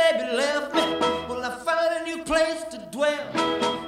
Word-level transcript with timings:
Baby 0.00 0.36
left 0.36 0.74
me, 0.74 0.82
well, 1.28 1.44
I 1.44 1.50
found 1.64 1.90
a 1.98 2.04
new 2.04 2.22
place 2.24 2.64
to 2.72 2.78
dwell. 2.90 3.26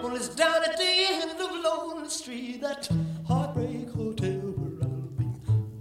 Well, 0.02 0.16
it's 0.16 0.28
down 0.28 0.62
at 0.64 0.76
the 0.76 0.90
end 1.10 1.40
of 1.40 1.50
Lonely 1.64 2.08
Street, 2.08 2.60
that 2.60 2.88
heartbreak 3.26 3.90
hotel 3.90 4.40
where 4.60 4.88
I'll 4.88 5.12
be. 5.20 5.28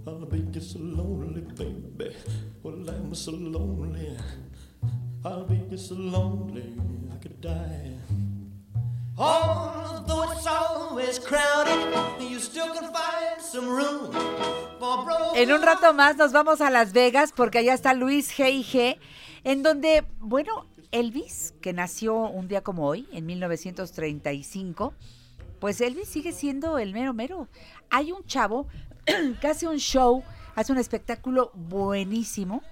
I'll 0.06 0.26
be 0.26 0.40
just 0.52 0.72
so 0.72 0.78
lonely, 0.78 1.42
baby. 1.42 2.16
Well, 2.62 2.88
I'm 2.88 3.14
so 3.14 3.32
lonely. 3.32 4.16
I'll 5.24 5.44
be 5.44 5.60
just 5.70 5.88
so 5.88 5.94
lonely, 5.94 6.74
I 7.12 7.16
could 7.22 7.40
die. 7.40 7.92
Although 9.18 10.32
it's 10.32 10.46
always 10.46 11.18
crowded, 11.18 11.80
you 12.20 12.38
still 12.38 12.72
can 12.74 12.90
find 12.92 13.40
some 13.40 13.68
room 13.68 14.10
for 14.80 15.04
broken 15.04 15.36
En 15.36 15.52
un 15.52 15.62
rato 15.62 15.92
más 15.92 16.16
nos 16.16 16.32
vamos 16.32 16.60
a 16.60 16.70
Las 16.70 16.92
Vegas 16.92 17.32
porque 17.32 17.58
allá 17.58 17.74
está 17.74 17.94
Luis 17.94 18.32
G.I.G., 18.34 18.98
en 19.44 19.62
donde, 19.62 20.04
bueno, 20.18 20.66
Elvis, 20.90 21.54
que 21.60 21.72
nació 21.72 22.14
un 22.14 22.48
día 22.48 22.62
como 22.62 22.86
hoy, 22.86 23.08
en 23.12 23.26
1935, 23.26 24.94
pues 25.60 25.80
Elvis 25.80 26.08
sigue 26.08 26.32
siendo 26.32 26.78
el 26.78 26.92
mero 26.92 27.14
mero. 27.14 27.48
Hay 27.90 28.12
un 28.12 28.24
chavo 28.24 28.66
que 29.40 29.46
hace 29.46 29.66
un 29.66 29.78
show, 29.78 30.22
hace 30.54 30.72
un 30.72 30.78
espectáculo 30.78 31.50
buenísimo, 31.54 32.62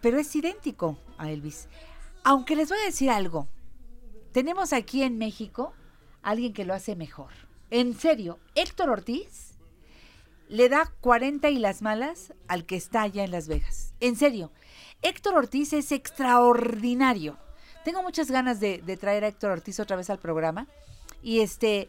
pero 0.00 0.18
es 0.18 0.34
idéntico 0.34 0.98
a 1.18 1.30
Elvis. 1.30 1.68
Aunque 2.24 2.56
les 2.56 2.68
voy 2.68 2.78
a 2.78 2.86
decir 2.86 3.10
algo, 3.10 3.48
tenemos 4.32 4.72
aquí 4.72 5.02
en 5.02 5.18
México 5.18 5.72
alguien 6.22 6.52
que 6.52 6.64
lo 6.64 6.74
hace 6.74 6.96
mejor. 6.96 7.30
En 7.70 7.94
serio, 7.94 8.38
Héctor 8.54 8.90
Ortiz 8.90 9.58
le 10.48 10.68
da 10.68 10.92
40 11.00 11.48
y 11.50 11.58
las 11.58 11.82
malas 11.82 12.34
al 12.48 12.66
que 12.66 12.76
está 12.76 13.02
allá 13.02 13.24
en 13.24 13.30
Las 13.30 13.48
Vegas. 13.48 13.94
En 14.00 14.16
serio, 14.16 14.52
Héctor 15.02 15.34
Ortiz 15.34 15.72
es 15.72 15.92
extraordinario. 15.92 17.36
Tengo 17.84 18.02
muchas 18.02 18.30
ganas 18.30 18.60
de, 18.60 18.78
de 18.78 18.96
traer 18.96 19.24
a 19.24 19.28
Héctor 19.28 19.52
Ortiz 19.52 19.80
otra 19.80 19.96
vez 19.96 20.10
al 20.10 20.18
programa. 20.18 20.66
Y 21.22 21.40
este, 21.40 21.88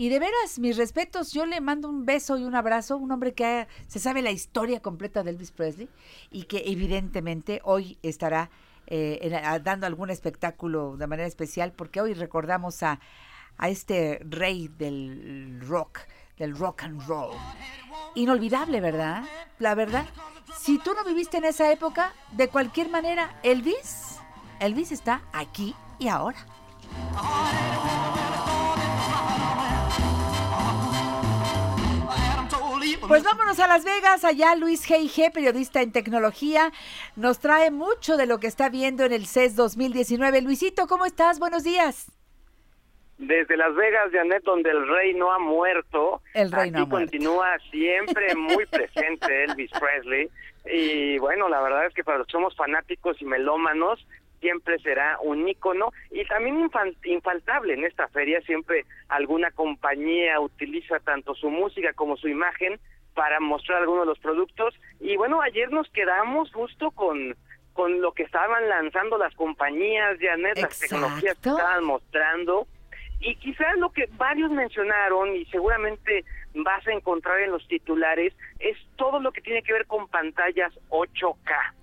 y 0.00 0.10
de 0.10 0.20
veras, 0.20 0.60
mis 0.60 0.76
respetos, 0.76 1.32
yo 1.32 1.44
le 1.44 1.60
mando 1.60 1.88
un 1.88 2.06
beso 2.06 2.38
y 2.38 2.44
un 2.44 2.54
abrazo, 2.54 2.96
un 2.96 3.10
hombre 3.10 3.34
que 3.34 3.66
se 3.88 3.98
sabe 3.98 4.22
la 4.22 4.30
historia 4.30 4.80
completa 4.80 5.24
de 5.24 5.30
Elvis 5.30 5.50
Presley 5.50 5.88
y 6.30 6.44
que 6.44 6.62
evidentemente 6.66 7.60
hoy 7.64 7.98
estará 8.04 8.48
eh, 8.86 9.60
dando 9.64 9.86
algún 9.86 10.10
espectáculo 10.10 10.96
de 10.96 11.08
manera 11.08 11.26
especial, 11.26 11.72
porque 11.72 12.00
hoy 12.00 12.14
recordamos 12.14 12.84
a, 12.84 13.00
a 13.56 13.68
este 13.70 14.20
rey 14.22 14.68
del 14.68 15.60
rock, 15.66 15.98
del 16.38 16.56
rock 16.56 16.84
and 16.84 17.06
roll. 17.06 17.36
Inolvidable, 18.14 18.80
¿verdad? 18.80 19.24
La 19.58 19.74
verdad, 19.74 20.06
si 20.58 20.78
tú 20.78 20.94
no 20.94 21.04
viviste 21.04 21.36
en 21.38 21.44
esa 21.44 21.70
época, 21.70 22.12
de 22.32 22.48
cualquier 22.48 22.88
manera, 22.88 23.38
Elvis, 23.42 24.18
Elvis 24.60 24.92
está 24.92 25.22
aquí 25.32 25.74
y 25.98 26.08
ahora. 26.08 26.38
Pues 33.06 33.22
vámonos 33.22 33.58
a 33.58 33.66
Las 33.66 33.84
Vegas, 33.84 34.24
allá 34.24 34.54
Luis 34.54 34.86
G.I.G., 34.86 35.32
periodista 35.32 35.80
en 35.80 35.92
tecnología, 35.92 36.72
nos 37.16 37.38
trae 37.38 37.70
mucho 37.70 38.16
de 38.18 38.26
lo 38.26 38.38
que 38.38 38.46
está 38.46 38.68
viendo 38.68 39.04
en 39.04 39.12
el 39.12 39.26
CES 39.26 39.56
2019. 39.56 40.42
Luisito, 40.42 40.86
¿cómo 40.86 41.06
estás? 41.06 41.38
Buenos 41.38 41.64
días. 41.64 42.17
Desde 43.18 43.56
Las 43.56 43.74
Vegas, 43.74 44.10
Janet, 44.12 44.44
donde 44.44 44.70
el 44.70 44.88
rey 44.88 45.12
no 45.14 45.32
ha 45.32 45.38
muerto, 45.38 46.22
El 46.34 46.52
rey 46.52 46.68
aquí 46.68 46.70
no 46.70 46.82
ha 46.82 46.86
muerto. 46.86 47.10
continúa 47.10 47.58
siempre 47.70 48.34
muy 48.36 48.64
presente 48.70 49.44
Elvis 49.44 49.70
Presley. 49.72 50.28
Y 50.70 51.18
bueno, 51.18 51.48
la 51.48 51.60
verdad 51.60 51.86
es 51.86 51.94
que 51.94 52.04
para 52.04 52.18
los 52.18 52.26
que 52.26 52.32
somos 52.32 52.54
fanáticos 52.54 53.20
y 53.20 53.24
melómanos, 53.24 54.06
siempre 54.40 54.78
será 54.78 55.18
un 55.20 55.48
ícono 55.48 55.92
y 56.10 56.24
también 56.26 56.70
infaltable 57.04 57.74
en 57.74 57.84
esta 57.84 58.06
feria. 58.08 58.40
Siempre 58.42 58.84
alguna 59.08 59.50
compañía 59.50 60.38
utiliza 60.40 61.00
tanto 61.00 61.34
su 61.34 61.50
música 61.50 61.92
como 61.94 62.16
su 62.16 62.28
imagen 62.28 62.78
para 63.14 63.40
mostrar 63.40 63.80
algunos 63.80 64.02
de 64.02 64.10
los 64.10 64.18
productos. 64.20 64.74
Y 65.00 65.16
bueno, 65.16 65.40
ayer 65.42 65.72
nos 65.72 65.88
quedamos 65.90 66.52
justo 66.52 66.90
con 66.92 67.36
con 67.72 68.00
lo 68.00 68.10
que 68.10 68.24
estaban 68.24 68.68
lanzando 68.68 69.18
las 69.18 69.32
compañías, 69.36 70.18
Janet, 70.20 70.58
las 70.58 70.80
tecnologías 70.80 71.38
que 71.38 71.48
estaban 71.48 71.84
mostrando. 71.84 72.66
Y 73.20 73.34
quizás 73.36 73.76
lo 73.78 73.90
que 73.90 74.08
varios 74.16 74.50
mencionaron 74.50 75.34
y 75.34 75.44
seguramente 75.46 76.24
vas 76.54 76.86
a 76.86 76.92
encontrar 76.92 77.40
en 77.40 77.50
los 77.50 77.66
titulares 77.66 78.32
es 78.60 78.76
todo 78.96 79.20
lo 79.20 79.32
que 79.32 79.40
tiene 79.40 79.62
que 79.62 79.72
ver 79.72 79.86
con 79.86 80.08
pantallas 80.08 80.72
8K. 80.90 81.74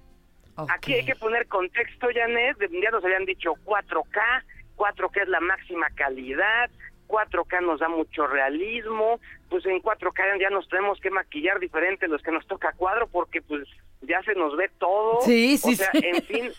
Aquí 0.69 0.93
hay 0.93 1.05
que 1.05 1.15
poner 1.15 1.47
contexto, 1.47 2.07
Janet, 2.13 2.57
ya 2.81 2.89
nos 2.91 3.03
habían 3.03 3.25
dicho 3.25 3.55
4K, 3.65 4.43
4K 4.77 5.23
es 5.23 5.27
la 5.27 5.41
máxima 5.41 5.89
calidad, 5.89 6.69
4K 7.07 7.61
nos 7.61 7.81
da 7.81 7.89
mucho 7.89 8.25
realismo, 8.25 9.19
pues 9.49 9.65
en 9.65 9.81
4K 9.81 10.39
ya 10.39 10.49
nos 10.49 10.67
tenemos 10.69 10.99
que 11.01 11.09
maquillar 11.11 11.59
diferente 11.59 12.07
los 12.07 12.21
que 12.21 12.31
nos 12.31 12.47
toca 12.47 12.71
cuadro 12.71 13.07
porque 13.07 13.41
pues 13.41 13.67
ya 14.01 14.21
se 14.23 14.33
nos 14.35 14.55
ve 14.55 14.69
todo. 14.79 15.21
Sí, 15.21 15.57
sí, 15.57 15.73
O 15.73 15.75
sea, 15.75 15.91
sí. 15.91 16.01
en 16.03 16.23
fin, 16.23 16.51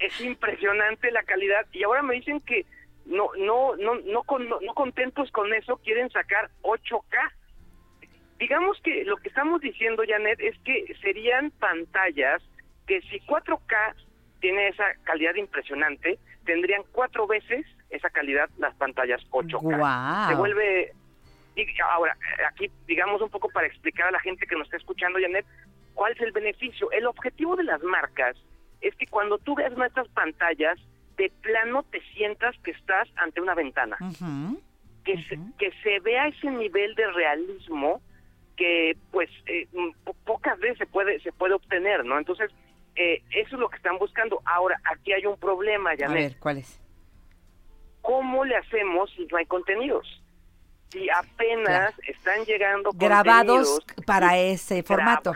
es 0.00 0.20
impresionante 0.20 1.12
la 1.12 1.22
calidad 1.22 1.66
y 1.72 1.84
ahora 1.84 2.02
me 2.02 2.16
dicen 2.16 2.40
que 2.40 2.66
no 3.06 3.28
no 3.36 3.76
no 3.76 3.94
no 3.96 4.22
con- 4.22 4.48
no, 4.48 4.58
no 4.60 4.74
contentos 4.74 5.30
con 5.30 5.52
eso 5.54 5.76
quieren 5.78 6.10
sacar 6.10 6.50
8K. 6.62 7.32
Digamos 8.38 8.80
que 8.82 9.04
lo 9.04 9.16
que 9.18 9.28
estamos 9.28 9.60
diciendo 9.60 10.02
Janet 10.06 10.40
es 10.40 10.58
que 10.60 10.94
serían 11.00 11.50
pantallas 11.52 12.42
que 12.86 13.00
si 13.02 13.20
4K 13.20 13.94
tiene 14.40 14.68
esa 14.68 14.84
calidad 15.04 15.34
impresionante, 15.36 16.18
tendrían 16.44 16.82
cuatro 16.92 17.26
veces 17.26 17.64
esa 17.90 18.10
calidad 18.10 18.50
las 18.58 18.74
pantallas 18.74 19.22
8K. 19.30 19.78
Guau. 19.78 20.28
Se 20.30 20.34
vuelve 20.34 20.92
y 21.56 21.66
ahora 21.80 22.16
aquí 22.50 22.70
digamos 22.86 23.22
un 23.22 23.30
poco 23.30 23.48
para 23.50 23.66
explicar 23.68 24.08
a 24.08 24.10
la 24.10 24.20
gente 24.20 24.46
que 24.46 24.56
nos 24.56 24.64
está 24.66 24.76
escuchando 24.76 25.20
Janet 25.20 25.46
cuál 25.94 26.12
es 26.12 26.20
el 26.20 26.32
beneficio. 26.32 26.90
El 26.90 27.06
objetivo 27.06 27.54
de 27.56 27.64
las 27.64 27.82
marcas 27.82 28.36
es 28.80 28.94
que 28.96 29.06
cuando 29.06 29.38
tú 29.38 29.54
veas 29.54 29.72
estas 29.86 30.08
pantallas 30.08 30.78
de 31.16 31.30
plano 31.42 31.82
te 31.84 32.00
sientas 32.14 32.56
que 32.64 32.72
estás 32.72 33.08
ante 33.16 33.40
una 33.40 33.54
ventana, 33.54 33.96
que 35.04 35.22
se, 35.24 35.38
que 35.58 35.70
se 35.82 36.00
vea 36.00 36.28
ese 36.28 36.50
nivel 36.50 36.94
de 36.94 37.10
realismo 37.12 38.00
que 38.56 38.96
pues 39.10 39.28
eh, 39.46 39.66
po- 40.04 40.14
pocas 40.24 40.58
veces 40.60 40.78
se 40.78 40.86
puede 40.86 41.20
se 41.20 41.32
puede 41.32 41.54
obtener, 41.54 42.04
¿no? 42.04 42.18
Entonces 42.18 42.50
eh, 42.96 43.22
eso 43.30 43.56
es 43.56 43.60
lo 43.60 43.68
que 43.68 43.76
están 43.76 43.98
buscando. 43.98 44.40
Ahora 44.44 44.80
aquí 44.84 45.12
hay 45.12 45.26
un 45.26 45.36
problema, 45.38 45.90
A 45.90 45.96
Janet. 45.96 46.32
ver, 46.32 46.36
¿cuál 46.38 46.58
es? 46.58 46.80
¿Cómo 48.00 48.44
le 48.44 48.56
hacemos 48.56 49.10
si 49.16 49.26
no 49.26 49.36
hay 49.38 49.46
contenidos? 49.46 50.22
Si 50.90 51.08
apenas 51.10 51.92
están 52.06 52.44
llegando 52.44 52.90
Grabados 52.94 53.80
contenidos 53.80 54.06
para 54.06 54.38
ese 54.38 54.82
formato. 54.82 55.32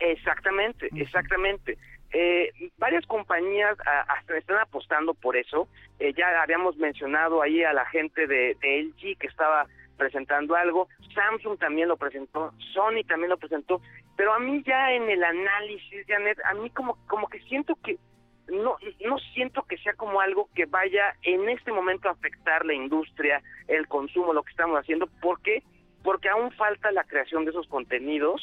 Exactamente, 0.00 0.88
exactamente. 0.96 1.78
Eh, 2.16 2.52
varias 2.78 3.04
compañías 3.06 3.76
ah, 3.84 4.04
hasta 4.08 4.38
están 4.38 4.58
apostando 4.58 5.14
por 5.14 5.36
eso. 5.36 5.68
Eh, 5.98 6.12
ya 6.16 6.40
habíamos 6.40 6.76
mencionado 6.76 7.42
ahí 7.42 7.64
a 7.64 7.72
la 7.72 7.84
gente 7.86 8.28
de, 8.28 8.56
de 8.60 8.82
LG 8.84 9.18
que 9.18 9.26
estaba 9.26 9.66
presentando 9.96 10.54
algo. 10.54 10.88
Samsung 11.12 11.58
también 11.58 11.88
lo 11.88 11.96
presentó, 11.96 12.52
Sony 12.72 13.02
también 13.08 13.30
lo 13.30 13.36
presentó. 13.36 13.80
Pero 14.16 14.32
a 14.32 14.38
mí 14.38 14.62
ya 14.64 14.92
en 14.92 15.10
el 15.10 15.24
análisis, 15.24 16.06
Janet, 16.06 16.38
a 16.44 16.54
mí 16.54 16.70
como, 16.70 16.96
como 17.08 17.26
que 17.28 17.40
siento 17.40 17.74
que 17.82 17.98
no, 18.46 18.76
no 19.04 19.18
siento 19.34 19.62
que 19.62 19.76
sea 19.78 19.94
como 19.94 20.20
algo 20.20 20.48
que 20.54 20.66
vaya 20.66 21.16
en 21.22 21.48
este 21.48 21.72
momento 21.72 22.08
a 22.08 22.12
afectar 22.12 22.64
la 22.64 22.74
industria, 22.74 23.42
el 23.66 23.88
consumo, 23.88 24.32
lo 24.32 24.44
que 24.44 24.52
estamos 24.52 24.78
haciendo. 24.78 25.08
¿Por 25.20 25.40
qué? 25.42 25.64
Porque 26.04 26.28
aún 26.28 26.52
falta 26.52 26.92
la 26.92 27.02
creación 27.02 27.44
de 27.44 27.50
esos 27.50 27.66
contenidos 27.66 28.40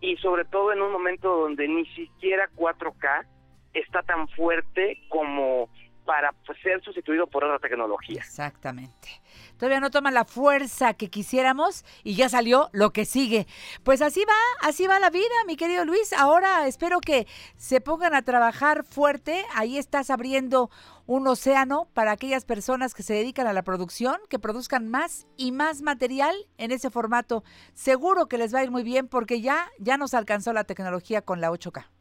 y 0.00 0.16
sobre 0.16 0.44
todo 0.44 0.72
en 0.72 0.82
un 0.82 0.92
momento 0.92 1.28
donde 1.28 1.68
ni 1.68 1.86
siquiera 1.86 2.48
4K 2.56 3.26
está 3.72 4.02
tan 4.02 4.28
fuerte 4.28 4.98
como 5.08 5.68
para 6.04 6.32
pues, 6.46 6.58
ser 6.62 6.82
sustituido 6.82 7.26
por 7.26 7.44
otra 7.44 7.58
tecnología. 7.58 8.20
Exactamente. 8.20 9.22
Todavía 9.56 9.80
no 9.80 9.90
toma 9.90 10.10
la 10.10 10.24
fuerza 10.24 10.94
que 10.94 11.08
quisiéramos 11.08 11.84
y 12.02 12.14
ya 12.14 12.28
salió 12.28 12.70
lo 12.72 12.92
que 12.92 13.04
sigue. 13.04 13.46
Pues 13.82 14.02
así 14.02 14.24
va, 14.24 14.68
así 14.68 14.86
va 14.86 15.00
la 15.00 15.10
vida, 15.10 15.24
mi 15.46 15.56
querido 15.56 15.84
Luis. 15.84 16.12
Ahora 16.12 16.66
espero 16.66 17.00
que 17.00 17.26
se 17.56 17.80
pongan 17.80 18.14
a 18.14 18.22
trabajar 18.22 18.84
fuerte. 18.84 19.44
Ahí 19.54 19.78
estás 19.78 20.10
abriendo 20.10 20.70
un 21.06 21.26
océano 21.26 21.88
para 21.94 22.12
aquellas 22.12 22.44
personas 22.44 22.94
que 22.94 23.02
se 23.02 23.14
dedican 23.14 23.46
a 23.46 23.52
la 23.52 23.62
producción, 23.62 24.16
que 24.28 24.38
produzcan 24.38 24.88
más 24.88 25.26
y 25.36 25.52
más 25.52 25.82
material 25.82 26.34
en 26.58 26.72
ese 26.72 26.90
formato. 26.90 27.44
Seguro 27.74 28.26
que 28.26 28.38
les 28.38 28.54
va 28.54 28.60
a 28.60 28.64
ir 28.64 28.70
muy 28.70 28.82
bien 28.82 29.08
porque 29.08 29.40
ya, 29.40 29.70
ya 29.78 29.96
nos 29.96 30.14
alcanzó 30.14 30.52
la 30.52 30.64
tecnología 30.64 31.22
con 31.22 31.40
la 31.40 31.50
8K. 31.50 31.93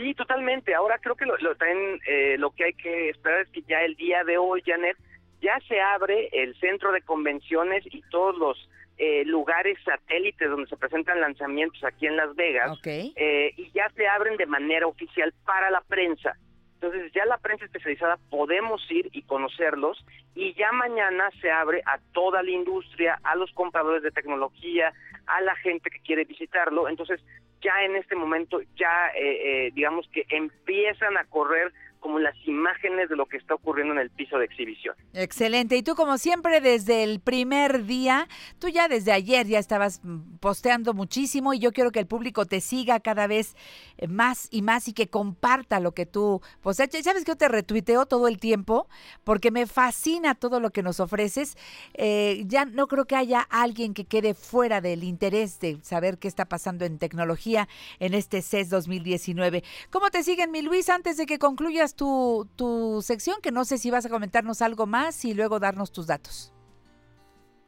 Sí, 0.00 0.14
totalmente. 0.14 0.74
Ahora 0.74 0.98
creo 0.98 1.14
que 1.14 1.26
lo, 1.26 1.36
lo, 1.38 1.54
también, 1.56 2.00
eh, 2.06 2.36
lo 2.38 2.52
que 2.52 2.64
hay 2.64 2.72
que 2.72 3.10
esperar 3.10 3.42
es 3.42 3.48
que 3.50 3.60
ya 3.62 3.82
el 3.82 3.96
día 3.96 4.24
de 4.24 4.38
hoy, 4.38 4.62
Janet, 4.64 4.96
ya 5.42 5.58
se 5.68 5.78
abre 5.78 6.30
el 6.32 6.58
centro 6.58 6.90
de 6.90 7.02
convenciones 7.02 7.84
y 7.84 8.00
todos 8.10 8.38
los 8.38 8.70
eh, 8.96 9.24
lugares 9.26 9.78
satélites 9.84 10.48
donde 10.48 10.70
se 10.70 10.76
presentan 10.78 11.20
lanzamientos 11.20 11.84
aquí 11.84 12.06
en 12.06 12.16
Las 12.16 12.34
Vegas 12.34 12.78
eh, 12.86 13.52
y 13.56 13.70
ya 13.72 13.90
se 13.90 14.08
abren 14.08 14.38
de 14.38 14.46
manera 14.46 14.86
oficial 14.86 15.34
para 15.44 15.70
la 15.70 15.82
prensa. 15.82 16.34
Entonces 16.74 17.12
ya 17.12 17.26
la 17.26 17.36
prensa 17.36 17.66
especializada 17.66 18.18
podemos 18.30 18.80
ir 18.90 19.10
y 19.12 19.20
conocerlos 19.22 20.02
y 20.34 20.54
ya 20.54 20.72
mañana 20.72 21.28
se 21.42 21.50
abre 21.50 21.82
a 21.84 21.98
toda 22.12 22.42
la 22.42 22.50
industria, 22.50 23.20
a 23.22 23.34
los 23.36 23.52
compradores 23.52 24.02
de 24.02 24.10
tecnología, 24.10 24.94
a 25.26 25.40
la 25.42 25.54
gente 25.56 25.90
que 25.90 26.00
quiere 26.00 26.24
visitarlo. 26.24 26.88
Entonces 26.88 27.20
ya 27.62 27.84
en 27.84 27.96
este 27.96 28.16
momento 28.16 28.60
ya 28.76 29.08
eh, 29.14 29.66
eh, 29.66 29.70
digamos 29.74 30.08
que 30.12 30.24
empiezan 30.30 31.16
a 31.16 31.24
correr 31.24 31.72
como 32.00 32.18
las 32.18 32.34
imágenes 32.46 33.08
de 33.08 33.16
lo 33.16 33.26
que 33.26 33.36
está 33.36 33.54
ocurriendo 33.54 33.94
en 33.94 34.00
el 34.00 34.10
piso 34.10 34.38
de 34.38 34.46
exhibición. 34.46 34.94
Excelente. 35.12 35.76
Y 35.76 35.82
tú 35.82 35.94
como 35.94 36.18
siempre 36.18 36.60
desde 36.60 37.04
el 37.04 37.20
primer 37.20 37.84
día, 37.84 38.26
tú 38.58 38.68
ya 38.68 38.88
desde 38.88 39.12
ayer 39.12 39.46
ya 39.46 39.58
estabas 39.58 40.00
mm, 40.02 40.38
posteando 40.40 40.94
muchísimo 40.94 41.54
y 41.54 41.58
yo 41.58 41.72
quiero 41.72 41.92
que 41.92 42.00
el 42.00 42.06
público 42.06 42.46
te 42.46 42.60
siga 42.60 43.00
cada 43.00 43.26
vez 43.26 43.54
eh, 43.98 44.08
más 44.08 44.48
y 44.50 44.62
más 44.62 44.88
y 44.88 44.92
que 44.92 45.08
comparta 45.08 45.80
lo 45.80 45.92
que 45.92 46.06
tú 46.06 46.40
posteas. 46.62 46.90
¿Sabes 47.04 47.24
que 47.24 47.32
yo 47.32 47.36
te 47.36 47.48
retuiteo 47.48 48.06
todo 48.06 48.28
el 48.28 48.38
tiempo? 48.38 48.88
Porque 49.24 49.50
me 49.50 49.66
fascina 49.66 50.34
todo 50.34 50.60
lo 50.60 50.70
que 50.70 50.82
nos 50.82 51.00
ofreces. 51.00 51.56
Eh, 51.94 52.44
ya 52.46 52.64
no 52.64 52.86
creo 52.88 53.04
que 53.06 53.16
haya 53.16 53.40
alguien 53.40 53.94
que 53.94 54.04
quede 54.04 54.34
fuera 54.34 54.80
del 54.80 55.04
interés 55.04 55.60
de 55.60 55.78
saber 55.82 56.18
qué 56.18 56.28
está 56.28 56.46
pasando 56.46 56.84
en 56.84 56.98
tecnología 56.98 57.68
en 57.98 58.14
este 58.14 58.42
CES 58.42 58.70
2019. 58.70 59.62
¿Cómo 59.90 60.10
te 60.10 60.22
siguen, 60.22 60.50
mi 60.50 60.62
Luis, 60.62 60.88
antes 60.88 61.16
de 61.16 61.26
que 61.26 61.38
concluyas 61.38 61.89
tu, 61.94 62.48
tu 62.56 63.02
sección, 63.02 63.36
que 63.42 63.52
no 63.52 63.64
sé 63.64 63.78
si 63.78 63.90
vas 63.90 64.06
a 64.06 64.08
comentarnos 64.08 64.62
algo 64.62 64.86
más 64.86 65.24
y 65.24 65.34
luego 65.34 65.58
darnos 65.58 65.92
tus 65.92 66.06
datos. 66.06 66.52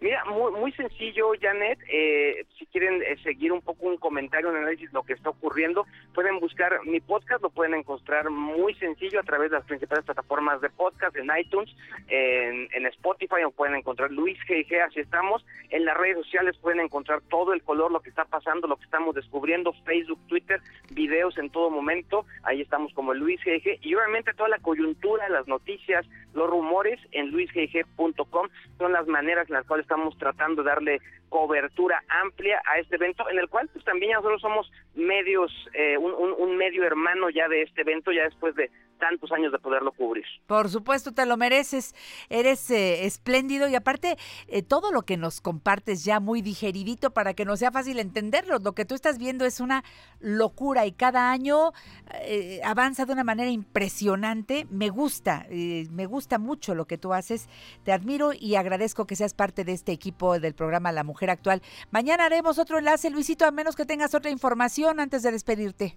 Mira, 0.02 0.24
muy, 0.24 0.50
muy 0.50 0.72
sencillo, 0.72 1.30
Janet. 1.40 1.78
Eh, 1.88 2.44
si 2.58 2.66
quieren 2.66 3.00
eh, 3.02 3.16
seguir 3.22 3.52
un 3.52 3.60
poco 3.60 3.86
un 3.86 3.98
comentario, 3.98 4.50
un 4.50 4.56
análisis 4.56 4.90
de 4.90 4.94
lo 4.94 5.04
que 5.04 5.12
está 5.12 5.30
ocurriendo, 5.30 5.86
pueden 6.12 6.40
buscar 6.40 6.84
mi 6.84 6.98
podcast, 6.98 7.40
lo 7.40 7.50
pueden 7.50 7.74
encontrar 7.74 8.28
muy 8.28 8.74
sencillo 8.74 9.20
a 9.20 9.22
través 9.22 9.52
de 9.52 9.58
las 9.58 9.66
principales 9.66 10.04
plataformas 10.04 10.60
de 10.60 10.70
podcast, 10.70 11.14
en 11.14 11.30
iTunes, 11.38 11.70
en, 12.08 12.84
Spotify, 12.86 13.44
o 13.46 13.52
pueden 13.52 13.76
encontrar 13.76 14.10
Luis 14.10 14.36
GG, 14.48 14.80
así 14.88 14.98
estamos. 14.98 15.46
En 15.70 15.84
las 15.84 15.96
redes 15.96 16.16
sociales 16.16 16.58
pueden 16.60 16.80
encontrar 16.80 17.22
todo 17.30 17.52
el 17.52 17.62
color, 17.62 17.92
lo 17.92 18.00
que 18.00 18.10
está 18.10 18.24
pasando, 18.24 18.66
lo 18.66 18.78
que 18.78 18.84
estamos 18.84 19.14
descubriendo, 19.14 19.72
Facebook, 19.84 20.18
Twitter, 20.26 20.60
videos 20.90 21.38
en 21.38 21.48
todo 21.48 21.70
momento. 21.70 22.26
Ahí 22.42 22.60
estamos 22.60 22.92
como 22.94 23.14
Luis 23.14 23.40
GG. 23.44 23.78
Y 23.82 23.94
obviamente 23.94 24.34
toda 24.34 24.48
la 24.48 24.58
coyuntura, 24.58 25.28
las 25.28 25.46
noticias, 25.46 26.04
los 26.34 26.50
rumores 26.50 26.98
en 27.12 27.30
luisgg.com 27.30 28.48
son 28.78 28.92
las 28.92 29.06
maneras 29.06 29.48
en 29.48 29.54
las 29.54 29.66
cuales 29.66 29.86
estamos 29.92 30.16
tratando 30.16 30.62
de 30.62 30.70
darle 30.70 31.00
cobertura 31.28 32.02
amplia 32.24 32.62
a 32.64 32.78
este 32.78 32.96
evento, 32.96 33.28
en 33.28 33.38
el 33.38 33.48
cual 33.48 33.68
pues 33.72 33.84
también 33.84 34.12
nosotros 34.12 34.40
somos 34.40 34.72
medios, 34.94 35.52
eh, 35.74 35.98
un, 35.98 36.12
un, 36.12 36.56
medio 36.56 36.84
hermano 36.84 37.28
ya 37.28 37.46
de 37.48 37.62
este 37.62 37.82
evento, 37.82 38.10
ya 38.10 38.24
después 38.24 38.54
de 38.54 38.70
tantos 39.02 39.32
años 39.32 39.50
de 39.50 39.58
poderlo 39.58 39.90
cubrir. 39.90 40.24
Por 40.46 40.68
supuesto, 40.68 41.10
te 41.10 41.26
lo 41.26 41.36
mereces. 41.36 41.92
Eres 42.30 42.70
eh, 42.70 43.04
espléndido 43.04 43.68
y 43.68 43.74
aparte 43.74 44.16
eh, 44.46 44.62
todo 44.62 44.92
lo 44.92 45.02
que 45.02 45.16
nos 45.16 45.40
compartes 45.40 46.04
ya 46.04 46.20
muy 46.20 46.40
digeridito 46.40 47.10
para 47.10 47.34
que 47.34 47.44
no 47.44 47.56
sea 47.56 47.72
fácil 47.72 47.98
entenderlo. 47.98 48.60
Lo 48.60 48.74
que 48.74 48.84
tú 48.84 48.94
estás 48.94 49.18
viendo 49.18 49.44
es 49.44 49.58
una 49.58 49.82
locura 50.20 50.86
y 50.86 50.92
cada 50.92 51.32
año 51.32 51.72
eh, 52.12 52.60
avanza 52.64 53.04
de 53.04 53.12
una 53.12 53.24
manera 53.24 53.50
impresionante. 53.50 54.68
Me 54.70 54.88
gusta, 54.88 55.46
me 55.50 56.06
gusta 56.06 56.38
mucho 56.38 56.76
lo 56.76 56.84
que 56.84 56.96
tú 56.96 57.12
haces. 57.12 57.48
Te 57.82 57.90
admiro 57.90 58.30
y 58.32 58.54
agradezco 58.54 59.08
que 59.08 59.16
seas 59.16 59.34
parte 59.34 59.64
de 59.64 59.72
este 59.72 59.90
equipo 59.90 60.38
del 60.38 60.54
programa 60.54 60.92
La 60.92 61.02
Mujer 61.02 61.30
Actual. 61.30 61.60
Mañana 61.90 62.26
haremos 62.26 62.60
otro 62.60 62.78
enlace, 62.78 63.10
Luisito, 63.10 63.46
a 63.46 63.50
menos 63.50 63.74
que 63.74 63.84
tengas 63.84 64.14
otra 64.14 64.30
información 64.30 65.00
antes 65.00 65.24
de 65.24 65.32
despedirte. 65.32 65.96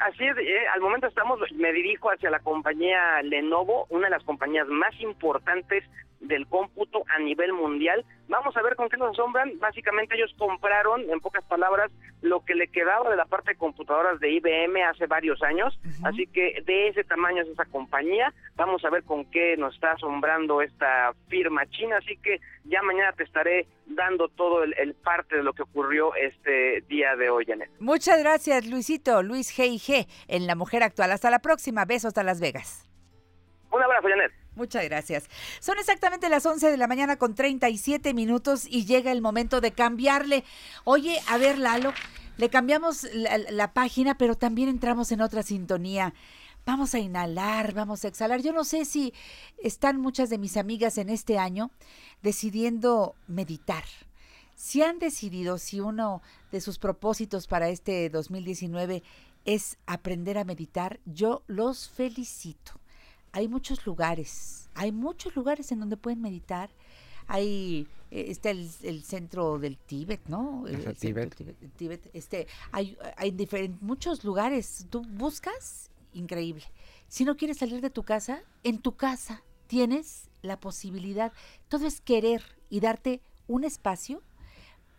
Así 0.00 0.24
es, 0.24 0.36
eh, 0.38 0.66
al 0.74 0.80
momento 0.80 1.06
estamos, 1.06 1.38
me 1.52 1.70
dirijo 1.72 2.10
hacia 2.10 2.30
la 2.30 2.38
compañía 2.38 3.20
Lenovo, 3.22 3.86
una 3.90 4.06
de 4.06 4.12
las 4.12 4.24
compañías 4.24 4.66
más 4.66 4.98
importantes 5.00 5.84
del 6.20 6.46
cómputo 6.46 7.04
a 7.06 7.18
nivel 7.18 7.52
mundial. 7.52 8.02
Vamos 8.28 8.56
a 8.56 8.62
ver 8.62 8.74
con 8.76 8.88
qué 8.88 8.96
nos 8.96 9.10
asombran. 9.10 9.58
Básicamente 9.58 10.16
ellos 10.16 10.34
compraron, 10.38 11.02
en 11.10 11.20
pocas 11.20 11.44
palabras, 11.44 11.90
lo 12.22 12.44
que 12.44 12.54
le 12.54 12.68
quedaba 12.68 13.10
de 13.10 13.16
la 13.16 13.26
parte 13.26 13.50
de 13.50 13.56
computadoras 13.56 14.18
de 14.20 14.30
IBM 14.30 14.82
hace 14.84 15.06
varios 15.06 15.42
años. 15.42 15.78
Así 16.04 16.26
que 16.26 16.62
de 16.64 16.88
ese 16.88 17.04
tamaño 17.04 17.42
es 17.42 17.48
esa 17.48 17.66
compañía. 17.66 18.32
Vamos 18.56 18.84
a 18.84 18.90
ver 18.90 19.04
con 19.04 19.24
qué 19.30 19.56
nos 19.56 19.74
está 19.74 19.92
asombrando 19.92 20.62
esta 20.62 21.12
firma 21.28 21.66
china. 21.66 21.98
Así 21.98 22.16
que 22.16 22.40
ya 22.64 22.82
mañana 22.82 23.12
te 23.12 23.24
estaré 23.24 23.66
dando 23.86 24.28
todo 24.28 24.64
el, 24.64 24.94
parte 24.94 25.36
de 25.36 25.42
lo 25.42 25.52
que 25.52 25.62
ocurrió 25.62 26.14
este 26.14 26.82
día 26.88 27.16
de 27.16 27.28
hoy, 27.28 27.44
Janet. 27.46 27.70
Muchas 27.78 28.20
gracias, 28.20 28.66
Luisito. 28.66 29.22
Luis 29.22 29.56
G.I.G. 29.56 30.06
en 30.28 30.46
La 30.46 30.54
Mujer 30.54 30.82
Actual. 30.82 31.12
Hasta 31.12 31.30
la 31.30 31.40
próxima. 31.40 31.84
Besos 31.84 32.16
a 32.16 32.22
Las 32.22 32.40
Vegas. 32.40 32.88
Un 33.70 33.82
abrazo, 33.82 34.08
Janet. 34.08 34.43
Muchas 34.56 34.84
gracias. 34.84 35.24
Son 35.58 35.78
exactamente 35.78 36.28
las 36.28 36.46
11 36.46 36.70
de 36.70 36.76
la 36.76 36.86
mañana 36.86 37.16
con 37.16 37.34
37 37.34 38.14
minutos 38.14 38.66
y 38.68 38.84
llega 38.84 39.10
el 39.10 39.20
momento 39.20 39.60
de 39.60 39.72
cambiarle. 39.72 40.44
Oye, 40.84 41.18
a 41.28 41.38
ver, 41.38 41.58
Lalo, 41.58 41.92
le 42.36 42.48
cambiamos 42.50 43.04
la, 43.12 43.72
página, 43.72 44.16
pero 44.16 44.36
también 44.36 44.68
entramos 44.68 45.10
en 45.10 45.22
otra 45.22 45.42
sintonía. 45.42 46.14
Vamos 46.64 46.94
a 46.94 47.00
inhalar, 47.00 47.74
vamos 47.74 48.04
a 48.04 48.08
exhalar. 48.08 48.42
Yo 48.42 48.52
no 48.52 48.64
sé 48.64 48.84
si 48.84 49.12
están 49.58 50.00
muchas 50.00 50.30
de 50.30 50.38
mis 50.38 50.56
amigas 50.56 50.98
en 50.98 51.10
este 51.10 51.36
año 51.36 51.70
decidiendo 52.22 53.16
meditar. 53.26 53.84
Si 54.54 54.82
han 54.82 55.00
decidido, 55.00 55.58
si 55.58 55.80
uno 55.80 56.22
de 56.52 56.60
sus 56.60 56.78
propósitos 56.78 57.48
para 57.48 57.68
este 57.68 58.08
2019 58.08 59.02
es 59.44 59.78
aprender 59.86 60.38
a 60.38 60.44
meditar, 60.44 61.00
yo 61.04 61.42
los 61.48 61.88
felicito 61.90 62.80
hay 63.34 63.48
muchos 63.48 63.84
lugares, 63.84 64.70
hay 64.74 64.92
muchos 64.92 65.34
lugares 65.34 65.72
en 65.72 65.80
donde 65.80 65.96
pueden 65.96 66.20
meditar. 66.20 66.70
Hay 67.26 67.88
eh, 68.12 68.26
está 68.28 68.50
el, 68.50 69.02
centro 69.02 69.58
del 69.58 69.76
Tíbet, 69.76 70.20
¿no? 70.28 70.68
El, 70.68 70.94
Tíbet. 70.94 71.34
Tíbet. 71.76 72.10
Este, 72.12 72.46
hay, 72.70 72.96
hay 73.16 73.32
diferentes, 73.32 73.82
muchos 73.82 74.22
lugares. 74.22 74.86
Tú 74.88 75.02
buscas, 75.02 75.90
increíble. 76.12 76.62
Si 77.08 77.24
no 77.24 77.36
quieres 77.36 77.58
salir 77.58 77.80
de 77.80 77.90
tu 77.90 78.04
casa, 78.04 78.40
en 78.62 78.78
tu 78.78 78.94
casa 78.94 79.42
tienes 79.66 80.28
la 80.42 80.60
posibilidad. 80.60 81.32
Todo 81.68 81.88
es 81.88 82.00
querer 82.00 82.44
y 82.70 82.78
darte 82.78 83.20
un 83.48 83.64
espacio 83.64 84.22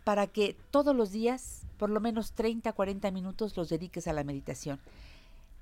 para 0.04 0.26
que 0.26 0.58
todos 0.70 0.94
los 0.94 1.10
días, 1.10 1.62
por 1.78 1.88
lo 1.88 2.02
menos 2.02 2.32
30, 2.32 2.70
40 2.70 3.10
minutos, 3.12 3.56
los 3.56 3.70
dediques 3.70 4.06
a 4.08 4.12
la 4.12 4.24
meditación. 4.24 4.78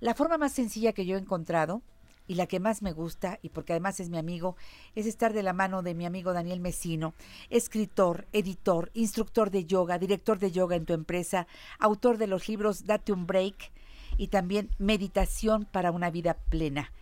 La 0.01 0.15
forma 0.15 0.39
más 0.39 0.51
sencilla 0.51 0.93
que 0.93 1.07
yo 1.07 1.17
he 1.17 1.21
encontrado 1.21 1.83
y 2.27 2.35
la 2.35 2.47
que 2.47 2.61
más 2.61 2.83
me 2.83 2.93
gusta, 2.93 3.39
y 3.43 3.51
porque 3.51 3.73
además 3.73 4.01
es 4.01 4.09
mi 4.09 4.19
amigo, 4.19 4.57
es 4.95 5.07
estar 5.07 5.33
de 5.33 5.43
la 5.43 5.53
mano 5.53 5.83
de 5.83 5.95
mi 5.95 6.07
amigo 6.07 6.33
Daniel 6.33 6.61
Mesino, 6.61 7.15
escritor, 7.51 8.27
editor, 8.33 8.91
instructor 8.95 9.51
de 9.51 9.65
yoga, 9.65 9.99
director 9.99 10.39
de 10.39 10.51
yoga 10.51 10.77
en 10.77 10.87
tu 10.87 10.95
empresa, 10.95 11.47
autor 11.79 12.19
de 12.19 12.27
los 12.27 12.49
libros 12.49 12.87
Date 12.87 13.13
un 13.13 13.27
Break 13.27 13.73
y 14.17 14.29
también 14.29 14.71
Meditación 14.79 15.67
para 15.71 15.91
una 15.91 16.11
vida 16.11 16.35
plena. 16.49 16.93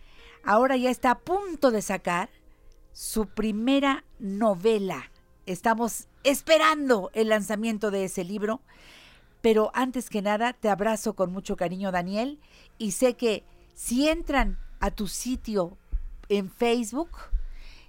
Ahora 0.43 0.75
ya 0.75 0.89
está 0.89 1.11
a 1.11 1.19
punto 1.19 1.71
de 1.71 1.81
sacar 1.81 2.29
su 2.91 3.27
primera 3.27 4.03
novela. 4.19 5.09
Estamos 5.45 6.07
esperando 6.23 7.11
el 7.13 7.29
lanzamiento 7.29 7.91
de 7.91 8.05
ese 8.05 8.23
libro, 8.23 8.61
pero 9.41 9.71
antes 9.73 10.09
que 10.09 10.21
nada 10.21 10.53
te 10.53 10.69
abrazo 10.69 11.15
con 11.15 11.31
mucho 11.31 11.55
cariño 11.55 11.91
Daniel 11.91 12.39
y 12.77 12.91
sé 12.91 13.15
que 13.15 13.43
Si 13.75 14.07
entran 14.07 14.59
a 14.83 14.91
tu 14.91 15.07
sitio 15.07 15.77
en 16.27 16.49
Facebook, 16.49 17.11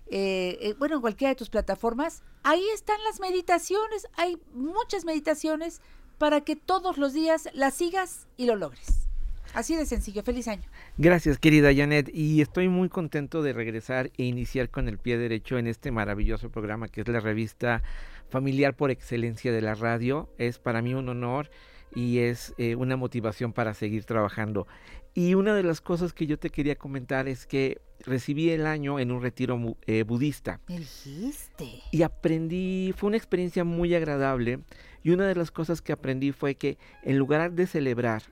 eh, 0.06 0.58
eh, 0.60 0.74
bueno, 0.78 0.94
en 0.94 1.00
cualquiera 1.00 1.30
de 1.30 1.34
tus 1.34 1.50
plataformas, 1.50 2.22
ahí 2.44 2.64
están 2.72 3.02
las 3.02 3.18
meditaciones. 3.18 4.06
Hay 4.16 4.38
muchas 4.52 5.04
meditaciones 5.04 5.80
para 6.18 6.42
que 6.42 6.54
todos 6.54 6.96
los 6.96 7.12
días 7.12 7.48
las 7.52 7.74
sigas 7.74 8.28
y 8.36 8.46
lo 8.46 8.54
logres. 8.54 9.08
Así 9.54 9.74
de 9.74 9.86
sencillo. 9.86 10.22
Feliz 10.22 10.46
año. 10.46 10.68
Gracias, 10.96 11.38
querida 11.38 11.74
Janet. 11.74 12.10
Y 12.14 12.40
estoy 12.40 12.68
muy 12.68 12.88
contento 12.88 13.42
de 13.42 13.52
regresar 13.52 14.12
e 14.16 14.22
iniciar 14.22 14.70
con 14.70 14.88
el 14.88 14.98
pie 14.98 15.18
derecho 15.18 15.58
en 15.58 15.66
este 15.66 15.90
maravilloso 15.90 16.48
programa 16.50 16.86
que 16.86 17.00
es 17.00 17.08
la 17.08 17.18
revista 17.18 17.82
familiar 18.28 18.76
por 18.76 18.92
excelencia 18.92 19.50
de 19.50 19.62
la 19.62 19.74
radio. 19.74 20.28
Es 20.38 20.60
para 20.60 20.80
mí 20.80 20.94
un 20.94 21.08
honor 21.08 21.50
y 21.92 22.18
es 22.18 22.54
eh, 22.56 22.76
una 22.76 22.96
motivación 22.96 23.52
para 23.52 23.74
seguir 23.74 24.04
trabajando. 24.04 24.68
Y 25.14 25.34
una 25.34 25.54
de 25.54 25.62
las 25.62 25.80
cosas 25.80 26.12
que 26.12 26.26
yo 26.26 26.38
te 26.38 26.50
quería 26.50 26.74
comentar 26.74 27.28
es 27.28 27.46
que 27.46 27.80
recibí 28.00 28.50
el 28.50 28.66
año 28.66 28.98
en 28.98 29.12
un 29.12 29.22
retiro 29.22 29.76
eh, 29.86 30.02
budista. 30.02 30.60
Me 30.68 30.78
dijiste. 30.78 31.82
Y 31.92 32.02
aprendí, 32.02 32.92
fue 32.96 33.08
una 33.08 33.16
experiencia 33.16 33.62
muy 33.62 33.94
agradable. 33.94 34.60
Y 35.04 35.10
una 35.10 35.26
de 35.26 35.36
las 35.36 35.52
cosas 35.52 35.82
que 35.82 35.92
aprendí 35.92 36.32
fue 36.32 36.56
que 36.56 36.78
en 37.04 37.16
lugar 37.16 37.52
de 37.52 37.68
celebrar 37.68 38.24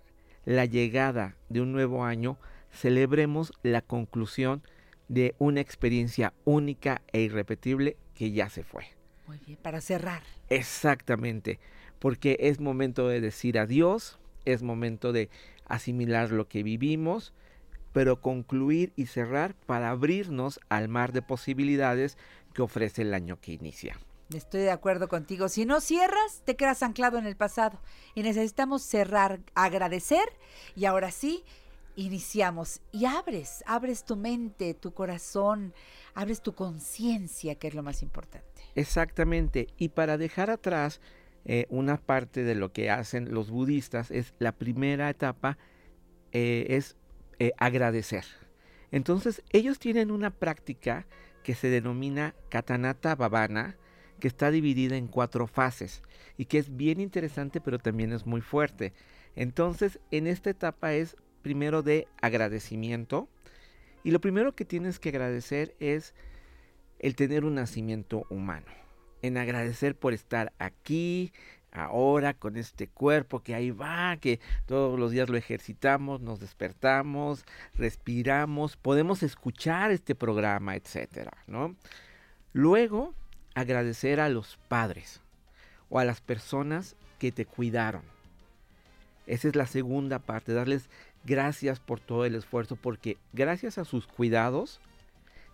la 0.44 0.64
llegada 0.64 1.36
de 1.48 1.60
un 1.60 1.70
nuevo 1.70 2.04
año, 2.04 2.36
celebremos 2.72 3.52
la 3.62 3.80
conclusión 3.80 4.62
de 5.06 5.36
una 5.38 5.60
experiencia 5.60 6.32
única 6.44 7.02
e 7.12 7.20
irrepetible 7.20 7.96
que 8.14 8.32
ya 8.32 8.48
se 8.48 8.64
fue. 8.64 8.86
Muy 9.28 9.38
bien, 9.46 9.58
para 9.62 9.80
cerrar. 9.80 10.22
Exactamente, 10.48 11.60
porque 12.00 12.36
es 12.40 12.58
momento 12.58 13.06
de 13.08 13.20
decir 13.20 13.58
adiós, 13.58 14.18
es 14.44 14.62
momento 14.62 15.12
de 15.12 15.28
asimilar 15.72 16.30
lo 16.30 16.48
que 16.48 16.62
vivimos, 16.62 17.32
pero 17.92 18.20
concluir 18.20 18.92
y 18.94 19.06
cerrar 19.06 19.54
para 19.66 19.90
abrirnos 19.90 20.60
al 20.68 20.88
mar 20.88 21.12
de 21.12 21.22
posibilidades 21.22 22.18
que 22.54 22.62
ofrece 22.62 23.02
el 23.02 23.14
año 23.14 23.40
que 23.40 23.52
inicia. 23.52 23.98
Estoy 24.34 24.60
de 24.60 24.70
acuerdo 24.70 25.08
contigo. 25.08 25.48
Si 25.48 25.64
no 25.64 25.80
cierras, 25.80 26.42
te 26.44 26.56
quedas 26.56 26.82
anclado 26.82 27.18
en 27.18 27.26
el 27.26 27.36
pasado. 27.36 27.80
Y 28.14 28.22
necesitamos 28.22 28.82
cerrar, 28.82 29.40
agradecer 29.54 30.24
y 30.76 30.84
ahora 30.84 31.10
sí, 31.10 31.42
iniciamos. 31.96 32.80
Y 32.92 33.06
abres, 33.06 33.64
abres 33.66 34.04
tu 34.04 34.16
mente, 34.16 34.74
tu 34.74 34.92
corazón, 34.92 35.74
abres 36.14 36.42
tu 36.42 36.54
conciencia, 36.54 37.54
que 37.54 37.68
es 37.68 37.74
lo 37.74 37.82
más 37.82 38.02
importante. 38.02 38.62
Exactamente. 38.74 39.68
Y 39.78 39.88
para 39.88 40.18
dejar 40.18 40.50
atrás 40.50 41.00
eh, 41.44 41.66
una 41.70 41.96
parte 41.96 42.44
de 42.44 42.54
lo 42.54 42.72
que 42.72 42.90
hacen 42.90 43.32
los 43.32 43.50
budistas, 43.50 44.10
es 44.10 44.34
la 44.38 44.52
primera 44.52 45.10
etapa, 45.10 45.58
eh, 46.32 46.66
es 46.70 46.96
eh, 47.38 47.52
agradecer. 47.58 48.24
Entonces, 48.90 49.42
ellos 49.50 49.78
tienen 49.78 50.10
una 50.10 50.30
práctica 50.30 51.06
que 51.42 51.54
se 51.54 51.68
denomina 51.68 52.34
Katanata 52.48 53.14
Bhavana, 53.14 53.76
que 54.20 54.28
está 54.28 54.52
dividida 54.52 54.96
en 54.96 55.08
cuatro 55.08 55.48
fases 55.48 56.02
y 56.36 56.44
que 56.44 56.58
es 56.58 56.76
bien 56.76 57.00
interesante 57.00 57.60
pero 57.60 57.80
también 57.80 58.12
es 58.12 58.24
muy 58.24 58.40
fuerte. 58.40 58.92
Entonces, 59.34 59.98
en 60.12 60.28
esta 60.28 60.50
etapa 60.50 60.94
es 60.94 61.16
primero 61.42 61.82
de 61.82 62.06
agradecimiento 62.20 63.28
y 64.04 64.12
lo 64.12 64.20
primero 64.20 64.54
que 64.54 64.64
tienes 64.64 65.00
que 65.00 65.08
agradecer 65.08 65.74
es 65.80 66.14
el 67.00 67.16
tener 67.16 67.44
un 67.44 67.56
nacimiento 67.56 68.26
humano. 68.30 68.81
En 69.22 69.38
agradecer 69.38 69.96
por 69.96 70.12
estar 70.12 70.52
aquí, 70.58 71.32
ahora, 71.72 72.34
con 72.34 72.56
este 72.56 72.86
cuerpo 72.86 73.40
que 73.40 73.54
ahí 73.54 73.70
va, 73.70 74.16
que 74.18 74.40
todos 74.66 74.98
los 74.98 75.10
días 75.10 75.28
lo 75.28 75.36
ejercitamos, 75.36 76.20
nos 76.20 76.40
despertamos, 76.40 77.44
respiramos, 77.74 78.76
podemos 78.76 79.22
escuchar 79.22 79.90
este 79.90 80.14
programa, 80.14 80.76
etcétera, 80.76 81.32
¿no? 81.46 81.74
Luego, 82.52 83.14
agradecer 83.54 84.20
a 84.20 84.28
los 84.28 84.58
padres 84.68 85.20
o 85.88 85.98
a 85.98 86.04
las 86.04 86.20
personas 86.20 86.96
que 87.18 87.32
te 87.32 87.46
cuidaron. 87.46 88.02
Esa 89.26 89.48
es 89.48 89.56
la 89.56 89.66
segunda 89.66 90.18
parte, 90.18 90.52
darles 90.52 90.90
gracias 91.24 91.80
por 91.80 92.00
todo 92.00 92.24
el 92.24 92.34
esfuerzo, 92.34 92.76
porque 92.76 93.16
gracias 93.32 93.78
a 93.78 93.84
sus 93.84 94.06
cuidados, 94.06 94.80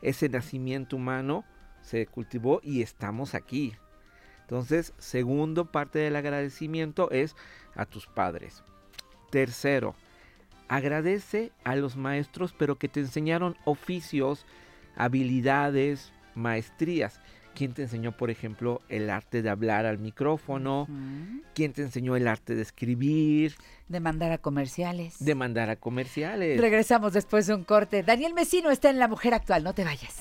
ese 0.01 0.29
nacimiento 0.29 0.97
humano 0.97 1.45
se 1.89 2.07
cultivó 2.07 2.61
y 2.63 2.83
estamos 2.83 3.35
aquí. 3.35 3.73
Entonces, 4.43 4.93
segundo 4.99 5.67
parte 5.67 5.99
del 5.99 6.17
agradecimiento 6.17 7.11
es 7.11 7.35
a 7.75 7.87
tus 7.87 8.07
padres. 8.07 8.63
Tercero, 9.31 9.95
agradece 10.69 11.53
a 11.65 11.77
los 11.77 11.97
maestros, 11.97 12.55
pero 12.57 12.77
que 12.77 12.89
te 12.89 13.01
enseñaron 13.01 13.57
oficios, 13.65 14.47
habilidades, 14.97 16.13
maestrías. 16.35 17.21
¿Quién 17.55 17.73
te 17.73 17.83
enseñó, 17.83 18.13
por 18.13 18.31
ejemplo, 18.31 18.83
el 18.89 19.11
arte 19.11 19.43
de 19.43 19.51
hablar 19.51 19.85
al 19.85 19.99
micrófono? 19.99 20.87
¿Quién 21.55 21.73
te 21.73 21.83
enseñó 21.83 22.15
el 22.15 22.29
arte 22.29 22.55
de 22.55 22.63
escribir? 22.63 23.57
De 23.89 23.99
mandar 23.99 24.31
a 24.31 24.39
comerciales. 24.39 25.17
De 25.19 25.35
mandar 25.35 25.69
a 25.69 25.77
comerciales. 25.77 26.61
Regresamos 26.61 27.15
después 27.15 27.49
de 27.49 27.55
un 27.55 27.65
corte. 27.65 28.05
Daniel 28.05 28.33
Mesino 28.33 28.71
está 28.71 28.91
en 28.91 29.01
La 29.01 29.09
Mujer 29.09 29.35
Actual, 29.35 29.65
no 29.65 29.75
te 29.75 29.83
vayas. 29.83 30.21